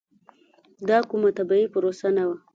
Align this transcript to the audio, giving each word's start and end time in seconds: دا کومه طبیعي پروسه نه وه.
دا 0.89 0.97
کومه 1.09 1.29
طبیعي 1.37 1.67
پروسه 1.73 2.07
نه 2.17 2.23
وه. 2.27 2.37